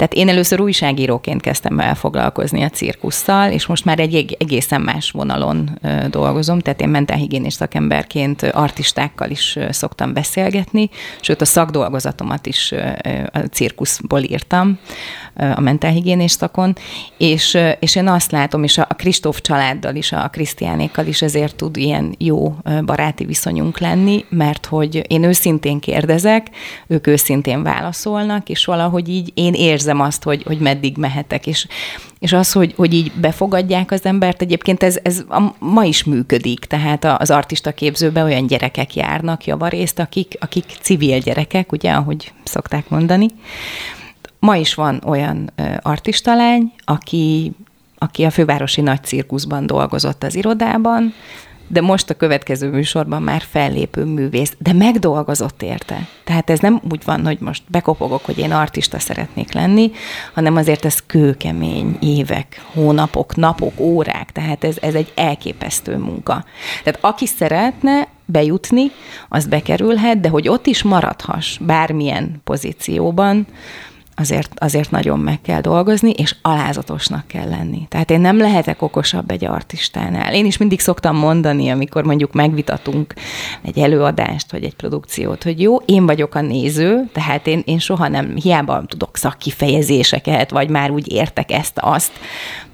[0.00, 5.10] Tehát én először újságíróként kezdtem el foglalkozni a cirkusszal, és most már egy egészen más
[5.10, 5.78] vonalon
[6.10, 12.74] dolgozom, tehát én mentálhigiénés szakemberként artistákkal is szoktam beszélgetni, sőt a szakdolgozatomat is
[13.32, 14.78] a cirkuszból írtam,
[15.54, 16.76] a mentálhigiénés szakon,
[17.18, 21.76] és, és én azt látom, és a Kristóf családdal is, a Krisztiánékkal is ezért tud
[21.76, 26.46] ilyen jó baráti viszonyunk lenni, mert hogy én őszintén kérdezek,
[26.86, 31.66] ők őszintén válaszolnak, és valahogy így én érzem azt, hogy, hogy meddig mehetek, és,
[32.18, 36.58] és az, hogy, hogy így befogadják az embert, egyébként ez, ez a, ma is működik,
[36.58, 42.88] tehát az artista képzőben olyan gyerekek járnak javarészt, akik, akik civil gyerekek, ugye, ahogy szokták
[42.88, 43.28] mondani,
[44.40, 47.52] Ma is van olyan artistalány, aki,
[47.98, 51.14] aki a fővárosi nagy cirkuszban dolgozott az irodában,
[51.72, 56.08] de most a következő műsorban már fellépő művész, de megdolgozott érte.
[56.24, 59.90] Tehát ez nem úgy van, hogy most bekopogok, hogy én artista szeretnék lenni,
[60.34, 66.44] hanem azért ez kőkemény évek, hónapok, napok, órák, tehát ez, ez egy elképesztő munka.
[66.84, 68.90] Tehát aki szeretne bejutni,
[69.28, 73.46] az bekerülhet, de hogy ott is maradhass bármilyen pozícióban,
[74.20, 77.86] azért, azért nagyon meg kell dolgozni, és alázatosnak kell lenni.
[77.88, 80.34] Tehát én nem lehetek okosabb egy artistánál.
[80.34, 83.14] Én is mindig szoktam mondani, amikor mondjuk megvitatunk
[83.62, 88.08] egy előadást, vagy egy produkciót, hogy jó, én vagyok a néző, tehát én, én soha
[88.08, 92.12] nem, hiába tudok szakkifejezéseket, vagy már úgy értek ezt-azt,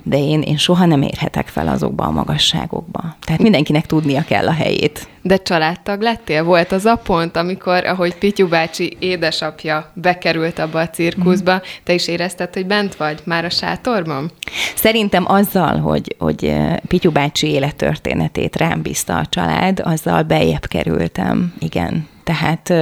[0.09, 3.17] de én, én soha nem érhetek fel azokba a magasságokba.
[3.21, 5.09] Tehát mindenkinek tudnia kell a helyét.
[5.23, 6.45] De családtag lettél?
[6.45, 11.59] Volt az a pont, amikor, ahogy Pityu bácsi édesapja bekerült abba a cirkuszba, mm.
[11.85, 14.31] te is érezted, hogy bent vagy már a sátorban?
[14.75, 21.55] Szerintem azzal, hogy, hogy eh, Pityu bácsi élettörténetét rám bízta a család, azzal bejebb kerültem,
[21.59, 22.09] igen.
[22.25, 22.73] Tehát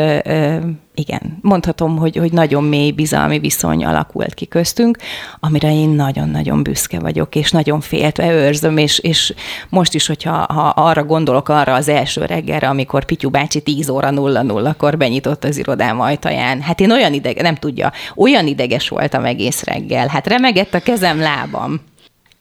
[0.95, 4.99] igen, mondhatom, hogy, hogy nagyon mély bizalmi viszony alakult ki köztünk,
[5.41, 9.35] amire én nagyon-nagyon büszke vagyok, és nagyon féltve őrzöm, és, és
[9.69, 14.09] most is, hogyha ha arra gondolok arra az első reggelre, amikor Pityu bácsi 10 óra
[14.13, 19.65] 0-0-kor benyitott az irodám ajtaján, hát én olyan ideg, nem tudja, olyan ideges voltam egész
[19.65, 21.81] reggel, hát remegett a kezem, lábam.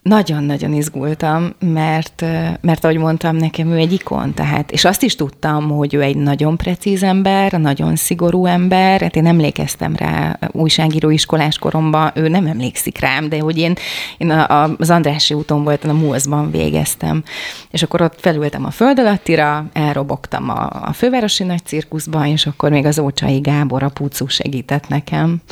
[0.04, 2.24] Nagyon-nagyon izgultam, mert,
[2.60, 6.16] mert ahogy mondtam, nekem ő egy ikon, tehát, és azt is tudtam, hogy ő egy
[6.16, 12.46] nagyon precíz ember, nagyon szigorú ember, hát én emlékeztem rá újságíró iskolás koromban, ő nem
[12.46, 13.74] emlékszik rám, de hogy én,
[14.18, 14.30] én
[14.78, 17.22] az Andrási úton voltam, a múzban végeztem,
[17.70, 22.70] és akkor ott felültem a föld alattira, elrobogtam a, a fővárosi nagy cirkuszba, és akkor
[22.70, 25.42] még az Ócsai Gábor, a pucú segített nekem,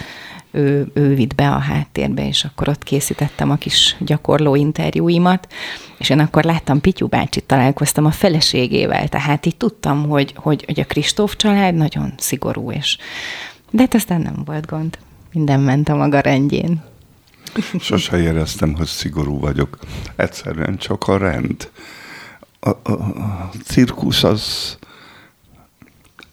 [0.52, 5.48] ő, ő vitt be a háttérbe, és akkor ott készítettem a kis gyakorló interjúimat,
[5.98, 10.80] és én akkor láttam Pityu bácsit, találkoztam a feleségével, tehát így tudtam, hogy, hogy, hogy
[10.80, 12.98] a Kristóf család nagyon szigorú, és
[13.70, 14.98] de hát aztán nem volt gond.
[15.32, 16.82] Minden ment a maga rendjén.
[17.80, 19.78] Sose éreztem, hogy szigorú vagyok.
[20.16, 21.70] Egyszerűen csak a rend.
[22.60, 24.78] A, a, a cirkusz az,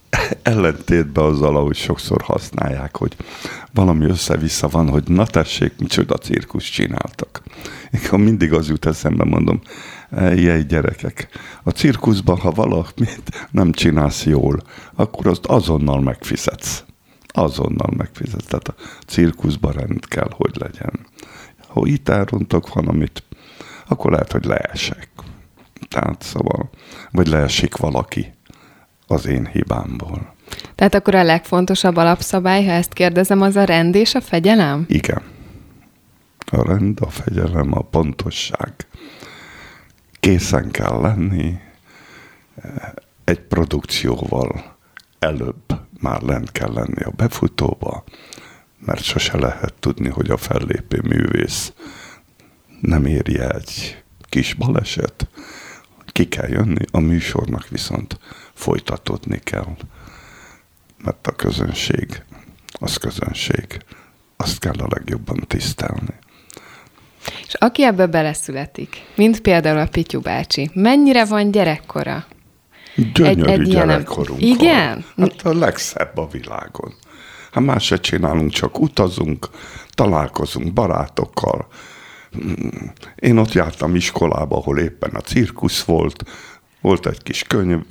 [0.42, 3.16] ellentétben azzal, ahogy sokszor használják, hogy
[3.74, 7.44] valami össze-vissza van, hogy na tessék, micsoda cirkusz csináltak.
[7.92, 9.62] Én mindig az jut eszembe, mondom,
[10.12, 11.30] ilyen gyerekek,
[11.64, 14.62] a cirkuszban, ha valamit nem csinálsz jól,
[14.96, 16.84] akkor azt azonnal megfizetsz.
[17.28, 18.46] Azonnal megfizetsz.
[18.46, 21.00] Tehát a cirkuszban rend kell, hogy legyen.
[21.68, 23.24] Ha itt elrontok valamit,
[23.88, 25.10] akkor lehet, hogy leesek.
[25.90, 26.70] Tehát szóval,
[27.12, 28.34] vagy leesik valaki
[29.10, 30.34] az én hibámból.
[30.76, 34.86] Tehát akkor a legfontosabb alapszabály, ha ezt kérdezem, az a rend és a fegyelem?
[34.88, 35.22] Igen.
[36.46, 38.74] A rend, a fegyelem, a pontosság.
[40.20, 41.60] Készen kell lenni
[43.24, 44.78] egy produkcióval
[45.20, 45.64] előbb
[46.00, 48.04] már lent kell lenni a befutóba,
[48.86, 51.74] mert sose lehet tudni, hogy a fellépő művész
[52.82, 55.28] nem érje egy kis baleset,
[56.06, 58.20] ki kell jönni, a műsornak viszont
[58.60, 59.76] folytatódni kell.
[61.04, 62.24] Mert a közönség,
[62.72, 63.86] az közönség,
[64.38, 66.14] azt kell a legjobban tisztelni.
[67.48, 72.26] És aki ebbe beleszületik, mint például a Pityu bácsi, mennyire van gyerekkora?
[73.14, 75.06] Gyönyörű egy, egy gyerekkorunk Igen?
[75.16, 75.30] Van.
[75.30, 76.94] Hát a legszebb a világon.
[77.52, 79.50] Hát más se csinálunk, csak utazunk,
[79.90, 81.68] találkozunk barátokkal,
[83.16, 86.24] én ott jártam iskolába, ahol éppen a cirkusz volt,
[86.82, 87.86] volt egy kis könyv,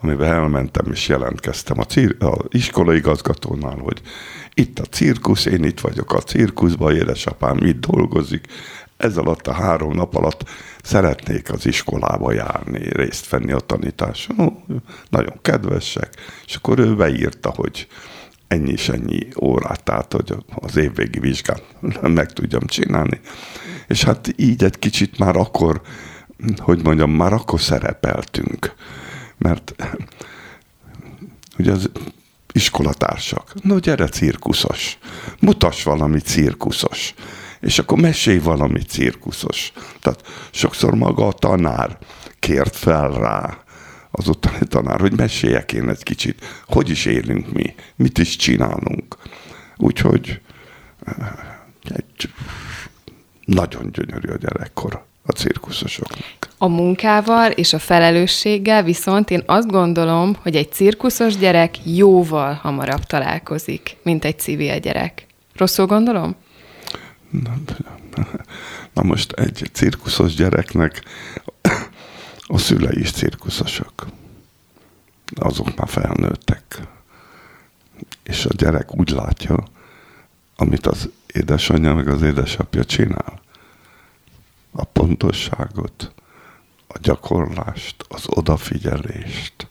[0.00, 4.00] amiben elmentem és jelentkeztem a, cir- a iskola igazgatónál, hogy
[4.54, 8.46] itt a cirkusz, én itt vagyok a cirkuszban, édesapám itt dolgozik,
[8.96, 10.48] ez alatt a három nap alatt
[10.82, 14.64] szeretnék az iskolába járni, részt venni a tanításon.
[15.08, 16.14] Nagyon kedvesek.
[16.46, 17.86] És akkor ő beírta, hogy
[18.48, 21.62] ennyi és ennyi órát, tehát hogy az évvégi vizsgát
[22.18, 23.20] meg tudjam csinálni.
[23.88, 25.80] És hát így egy kicsit már akkor,
[26.56, 28.74] hogy mondjam, már akkor szerepeltünk.
[29.40, 29.74] Mert
[31.58, 31.90] ugye az
[32.52, 34.98] iskolatársak, no gyere cirkuszos,
[35.40, 37.14] mutass valami cirkuszos
[37.60, 39.72] és akkor mesélj valami cirkuszos.
[40.00, 41.98] Tehát sokszor maga a tanár
[42.38, 43.58] kért fel rá,
[44.10, 49.16] az ottani tanár, hogy meséljek én egy kicsit, hogy is élünk mi, mit is csinálunk.
[49.76, 50.40] Úgyhogy
[51.04, 51.28] eh,
[51.82, 52.32] egy
[53.44, 56.48] nagyon gyönyörű a gyerekkor a cirkuszosoknak.
[56.58, 63.04] A munkával és a felelősséggel viszont én azt gondolom, hogy egy cirkuszos gyerek jóval hamarabb
[63.04, 65.26] találkozik, mint egy civil gyerek.
[65.54, 66.34] Rosszul gondolom?
[67.30, 67.54] Na,
[68.94, 71.02] na most egy cirkuszos gyereknek
[72.46, 74.06] a szülei is cirkuszosok.
[75.34, 76.80] Azok már felnőttek.
[78.22, 79.64] És a gyerek úgy látja,
[80.56, 83.40] amit az édesanyja meg az édesapja csinál.
[84.72, 86.12] A pontosságot,
[86.88, 89.68] a gyakorlást, az odafigyelést,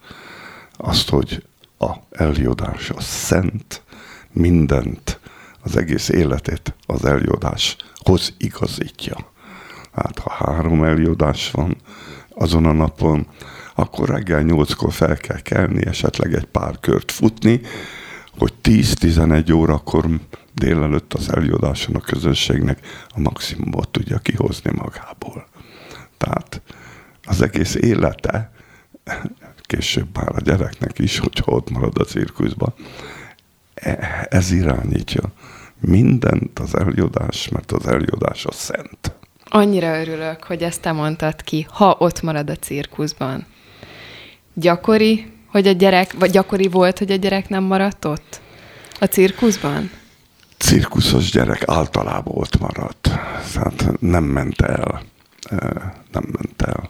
[0.78, 1.44] azt, hogy
[1.78, 3.84] a eljodás a szent,
[4.32, 5.20] mindent
[5.62, 9.16] az egész életét az eljodáshoz igazítja.
[9.92, 11.78] Hát ha három eljodás van
[12.36, 13.28] azon a napon,
[13.76, 17.62] akkor reggel nyolckor fel kell kelni, esetleg egy pár kört futni,
[18.38, 20.10] hogy 10-11 órakor
[20.54, 25.48] délelőtt az eljodáson a közönségnek a maximumot tudja kihozni magából.
[26.18, 26.62] Tehát
[27.24, 28.52] az egész élete,
[29.62, 32.74] később már a gyereknek is, hogyha ott marad a cirkuszban,
[33.74, 35.22] e, ez irányítja
[35.80, 39.14] mindent az eljodás, mert az eljodás a szent.
[39.46, 43.46] Annyira örülök, hogy ezt te mondtad ki, ha ott marad a cirkuszban.
[44.54, 48.42] Gyakori, hogy a gyerek, vagy gyakori volt, hogy a gyerek nem maradt ott?
[49.00, 49.92] A cirkuszban?
[50.58, 53.10] Cirkuszos gyerek általában ott maradt.
[53.54, 55.02] Tehát nem ment el.
[56.12, 56.90] Nem ment el.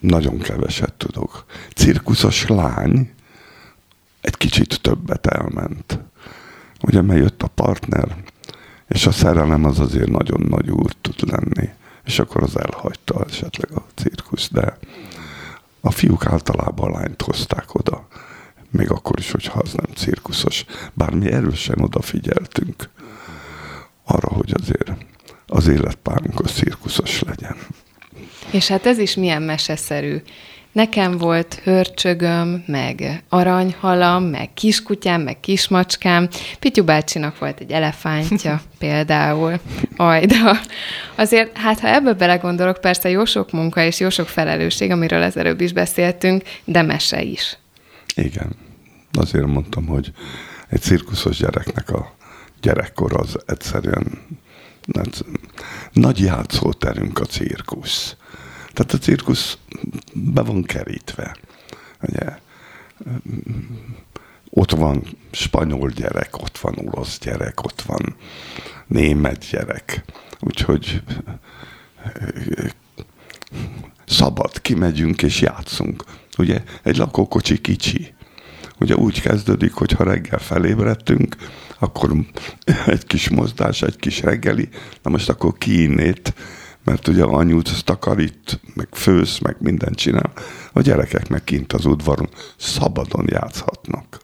[0.00, 1.44] Nagyon keveset tudok.
[1.74, 3.10] Cirkuszos lány
[4.20, 5.98] egy kicsit többet elment
[6.86, 8.16] ugye mert jött a partner,
[8.88, 11.68] és a szerelem az azért nagyon nagy úr tud lenni,
[12.04, 14.78] és akkor az elhagyta esetleg a cirkusz, de
[15.84, 18.06] a fiúk általában a lányt hozták oda,
[18.70, 20.64] még akkor is, hogyha az nem cirkuszos.
[20.92, 22.90] Bár mi erősen odafigyeltünk
[24.04, 24.90] arra, hogy azért
[25.46, 27.56] az életpárunk a cirkuszos legyen.
[28.50, 30.22] És hát ez is milyen meseszerű.
[30.74, 36.28] Nekem volt hörcsögöm, meg aranyhalam, meg kiskutyám, meg kismacskám.
[36.58, 39.60] Pityu bácsinak volt egy elefántja például.
[39.96, 40.56] Ajda.
[41.14, 45.36] Azért, hát ha ebbe belegondolok, persze jó sok munka és jó sok felelősség, amiről az
[45.36, 47.58] előbb is beszéltünk, de mese is.
[48.14, 48.56] Igen.
[49.12, 50.12] Azért mondtam, hogy
[50.68, 52.14] egy cirkuszos gyereknek a
[52.60, 54.06] gyerekkor az egyszerűen
[55.92, 58.16] nagy játszóterünk a cirkusz.
[58.74, 59.58] Tehát a cirkusz
[60.12, 61.36] be van kerítve.
[62.00, 62.38] Ugye,
[64.50, 68.16] ott van spanyol gyerek, ott van olasz gyerek, ott van
[68.86, 70.04] német gyerek.
[70.40, 71.02] Úgyhogy
[74.06, 76.04] szabad, kimegyünk és játszunk.
[76.38, 78.14] Ugye egy lakókocsi kicsi.
[78.80, 81.36] Ugye úgy kezdődik, hogy ha reggel felébredtünk,
[81.78, 82.14] akkor
[82.86, 84.68] egy kis mozdás, egy kis reggeli,
[85.02, 86.34] na most akkor kiinnét
[86.84, 90.32] mert ugye anyút takarít, meg fősz, meg mindent csinál.
[90.72, 94.20] A gyerekek meg kint az udvaron szabadon játszhatnak.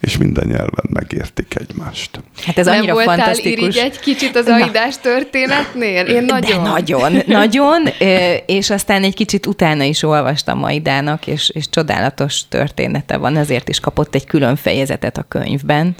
[0.00, 2.20] és minden nyelven megértik egymást.
[2.42, 3.76] Hát ez Nem annyira voltál fantasztikus.
[3.76, 6.06] egy kicsit az aidás történetnél?
[6.06, 6.62] Én nagyon.
[6.62, 7.88] De nagyon, nagyon,
[8.46, 13.80] és aztán egy kicsit utána is olvastam Aidának, és, és csodálatos története van, ezért is
[13.80, 15.94] kapott egy külön fejezetet a könyvben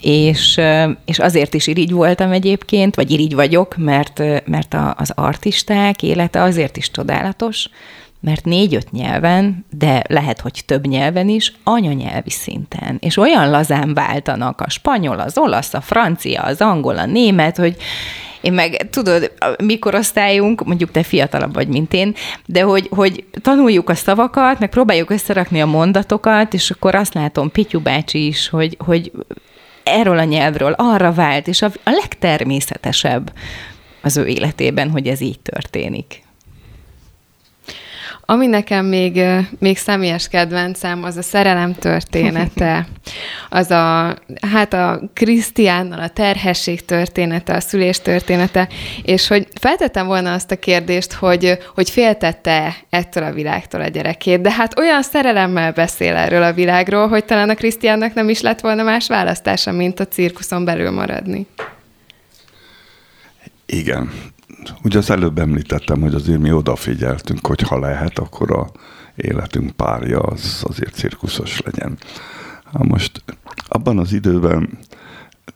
[0.00, 0.60] és,
[1.04, 6.42] és azért is irigy voltam egyébként, vagy irigy vagyok, mert, mert a, az artisták élete
[6.42, 7.68] azért is csodálatos,
[8.20, 12.96] mert négy-öt nyelven, de lehet, hogy több nyelven is, anyanyelvi szinten.
[13.00, 17.76] És olyan lazán váltanak a spanyol, az olasz, a francia, az angol, a német, hogy
[18.40, 19.32] én meg, tudod,
[19.64, 22.14] mikor osztályunk, mondjuk te fiatalabb vagy, mint én,
[22.46, 27.50] de hogy, hogy tanuljuk a szavakat, meg próbáljuk összerakni a mondatokat, és akkor azt látom
[27.50, 29.12] Pityu bácsi is, hogy, hogy
[29.90, 33.32] erről a nyelvről arra vált, és a, a legtermészetesebb
[34.02, 36.22] az ő életében, hogy ez így történik.
[38.30, 39.20] Ami nekem még,
[39.58, 42.86] még személyes kedvencem, az a szerelem története.
[43.50, 44.16] Az a,
[44.52, 48.68] hát a Krisztiánnal a terhesség története, a szülés története,
[49.02, 54.40] és hogy feltettem volna azt a kérdést, hogy, hogy féltette ettől a világtól a gyerekét,
[54.40, 58.60] de hát olyan szerelemmel beszél erről a világról, hogy talán a Krisztiánnak nem is lett
[58.60, 61.46] volna más választása, mint a cirkuszon belül maradni.
[63.66, 64.10] Igen,
[64.82, 68.70] ugye az előbb említettem, hogy azért mi odafigyeltünk, hogy ha lehet, akkor a
[69.14, 71.98] életünk párja az azért cirkuszos legyen.
[72.72, 73.22] Hát most
[73.68, 74.78] abban az időben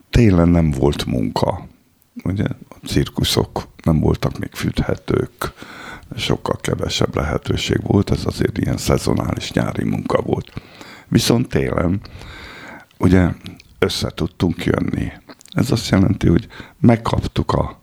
[0.09, 1.67] télen nem volt munka.
[2.23, 5.53] Ugye a cirkuszok nem voltak még fűthetők,
[6.15, 10.51] sokkal kevesebb lehetőség volt, ez azért ilyen szezonális nyári munka volt.
[11.07, 12.01] Viszont télen
[12.97, 13.29] ugye
[13.79, 15.11] össze tudtunk jönni.
[15.51, 16.47] Ez azt jelenti, hogy
[16.79, 17.79] megkaptuk a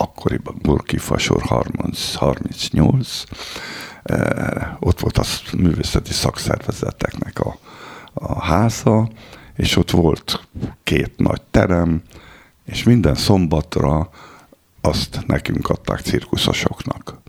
[0.00, 3.24] akkoriban Burki Fasor 30, 38,
[4.02, 5.24] eh, ott volt a
[5.56, 7.58] művészeti szakszervezeteknek a,
[8.12, 9.08] a háza,
[9.56, 10.46] és ott volt
[10.82, 12.02] két nagy terem,
[12.64, 14.10] és minden szombatra
[14.80, 17.20] azt nekünk adták cirkuszosoknak.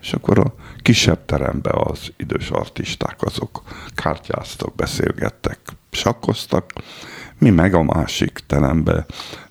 [0.00, 3.62] És akkor a kisebb terembe az idős artisták azok
[3.94, 5.58] kártyáztak, beszélgettek,
[5.90, 6.72] sakkoztak,
[7.38, 9.06] mi meg a másik terembe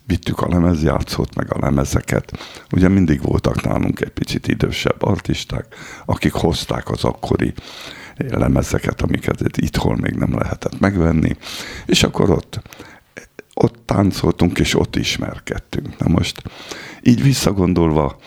[0.07, 2.37] vittük a lemezjátszót, meg a lemezeket.
[2.71, 5.65] Ugye mindig voltak nálunk egy picit idősebb artisták,
[6.05, 7.53] akik hozták az akkori
[8.17, 11.37] lemezeket, amiket itthon még nem lehetett megvenni,
[11.85, 12.61] és akkor ott,
[13.53, 15.97] ott táncoltunk, és ott ismerkedtünk.
[15.97, 16.41] Na most
[17.01, 18.17] így visszagondolva,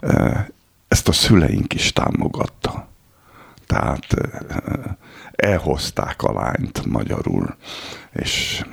[0.00, 0.46] eh,
[0.88, 2.88] ezt a szüleink is támogatta.
[3.66, 4.78] Tehát eh,
[5.30, 7.56] elhozták a lányt magyarul,
[8.12, 8.64] és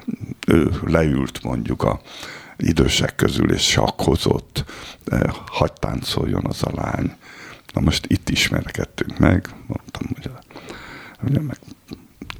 [0.48, 2.02] ő leült mondjuk a
[2.58, 4.66] idősek közül, és sakkozott,
[5.46, 7.16] hagy táncoljon az a lány.
[7.74, 10.32] Na most itt ismerkedtünk meg, mondtam, hogy,
[11.20, 11.58] hogy meg,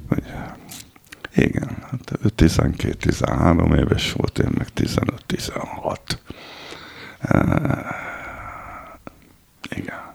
[0.08, 0.24] hogy
[1.34, 5.98] igen, hát ő 12-13 éves volt, én meg 15-16.
[9.76, 10.06] igen.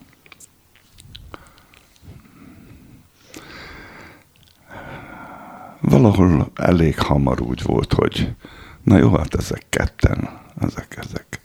[5.81, 8.35] Valahol elég hamar úgy volt, hogy
[8.83, 10.29] Na jó, hát ezek ketten,
[10.59, 11.39] ezek, ezek,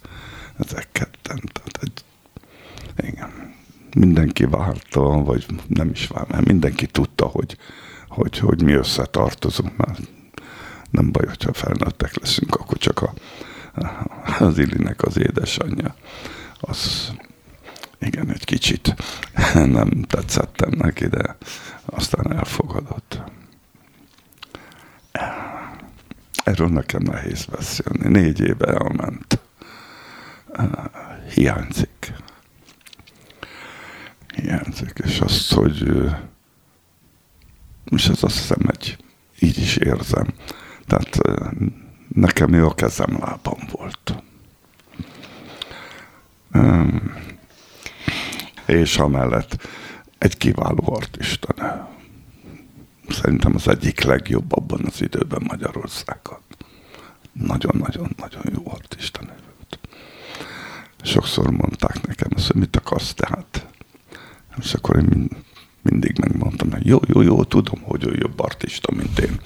[0.58, 1.40] ezek ketten.
[1.52, 2.04] Tehát egy,
[3.08, 3.54] igen,
[3.94, 7.56] mindenki várta, vagy nem is vár, mert mindenki tudta, hogy,
[8.08, 10.00] hogy, hogy mi összetartozunk, mert
[10.90, 13.12] nem baj, hogyha felnőttek leszünk, akkor csak a,
[14.38, 15.94] az Illinek az édesanyja,
[16.60, 17.12] az
[17.98, 18.94] igen, egy kicsit
[19.54, 21.36] nem tetszettem neki, de
[21.84, 23.22] aztán elfogadott.
[26.48, 28.08] Erről nekem nehéz beszélni.
[28.08, 29.38] Négy éve elment.
[31.34, 32.12] Hiányzik.
[34.34, 35.00] Hiányzik.
[35.04, 36.06] És azt, hogy
[37.84, 38.96] és ez azt hiszem, hogy
[39.38, 40.26] így is érzem.
[40.86, 41.18] Tehát
[42.14, 44.22] nekem a kezem lábam volt.
[48.66, 49.68] És amellett
[50.18, 51.54] egy kiváló artista
[53.08, 56.38] szerintem az egyik legjobb abban az időben Magyarországon.
[57.32, 59.20] Nagyon-nagyon-nagyon jó artista
[59.58, 59.78] volt.
[61.02, 63.66] Sokszor mondták nekem azt, hogy mit akarsz tehát.
[64.58, 65.28] És akkor én
[65.82, 69.40] mindig megmondtam, hogy jó, jó, jó, tudom, hogy ő jobb artista, mint én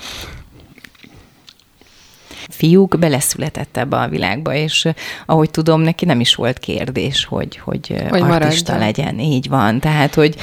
[2.53, 4.88] fiúk beleszületett ebbe a világba, és
[5.26, 8.78] ahogy tudom, neki nem is volt kérdés, hogy, hogy, hogy artista maradjon.
[8.78, 9.18] legyen.
[9.18, 9.80] Így van.
[9.80, 10.36] Tehát, hogy,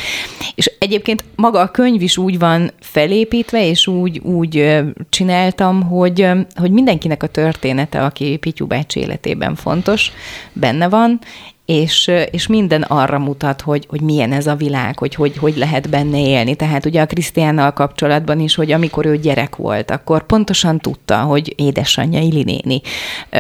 [0.56, 4.80] és egyébként maga a könyv is úgy van felépítve, és úgy, úgy
[5.10, 10.12] csináltam, hogy, hogy mindenkinek a története, aki Pityu bácsi életében fontos,
[10.54, 11.20] benne van,
[11.70, 15.90] és, és minden arra mutat, hogy, hogy milyen ez a világ, hogy, hogy hogy lehet
[15.90, 16.56] benne élni.
[16.56, 21.54] Tehát ugye a Krisztiánnal kapcsolatban is, hogy amikor ő gyerek volt, akkor pontosan tudta, hogy
[21.58, 22.82] édesanyja Ili néni.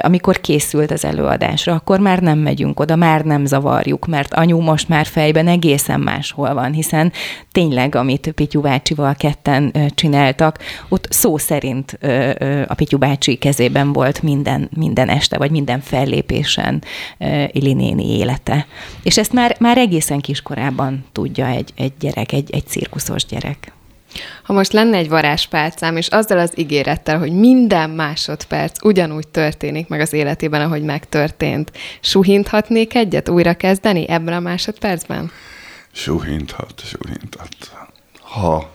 [0.01, 4.89] Amikor készült az előadásra, akkor már nem megyünk oda, már nem zavarjuk, mert anyu most
[4.89, 7.11] már fejben egészen máshol van, hiszen
[7.51, 10.57] tényleg, amit Pityu bácsival ketten csináltak,
[10.89, 11.97] ott szó szerint
[12.67, 16.83] a Pityu bácsi kezében volt minden, minden este, vagy minden fellépésen
[17.51, 18.67] Ili néni élete.
[19.03, 23.71] És ezt már, már egészen kiskorában tudja egy, egy gyerek, egy, egy cirkuszos gyerek.
[24.43, 29.99] Ha most lenne egy varázspálcám, és azzal az ígérettel, hogy minden másodperc ugyanúgy történik meg
[29.99, 35.31] az életében, ahogy megtörtént, suhinthatnék egyet újra kezdeni ebben a másodpercben?
[35.91, 37.55] Suhinthat, suhinthat.
[38.19, 38.69] Ha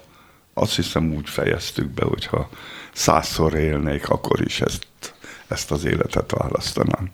[0.54, 2.48] azt hiszem úgy fejeztük be, hogyha
[2.92, 4.86] százszor élnék, akkor is ezt,
[5.48, 7.10] ezt az életet választanám.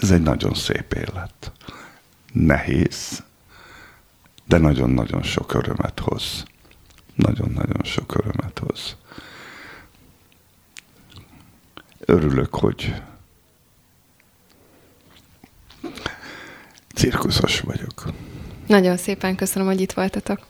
[0.00, 1.52] Ez egy nagyon szép élet.
[2.32, 3.22] Nehéz,
[4.46, 6.44] de nagyon-nagyon sok örömet hoz.
[7.14, 8.96] Nagyon-nagyon sok örömet hoz.
[11.98, 12.94] Örülök, hogy
[16.94, 18.04] cirkuszos vagyok.
[18.66, 20.46] Nagyon szépen köszönöm, hogy itt voltatok.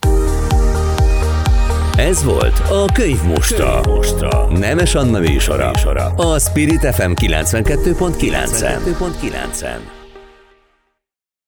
[2.08, 3.80] Ez volt a Könyv Mostra.
[3.80, 4.58] Könyv Mostra.
[4.58, 5.70] Nemes Anna műsora.
[6.16, 9.99] A Spirit FM 92.9-en.